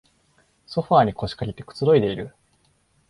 [0.65, 2.33] ソファーに腰かけてくつろいでいる